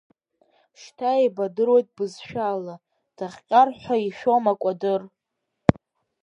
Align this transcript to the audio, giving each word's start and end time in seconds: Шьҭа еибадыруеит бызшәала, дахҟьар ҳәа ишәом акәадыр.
Шьҭа 0.81 1.11
еибадыруеит 1.21 1.87
бызшәала, 1.95 2.75
дахҟьар 3.17 3.69
ҳәа 3.79 3.95
ишәом 4.07 4.45
акәадыр. 4.51 5.01